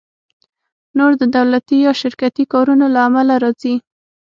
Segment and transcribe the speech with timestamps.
[0.97, 3.75] نور د دولتي یا شرکتي کارونو له امله راځي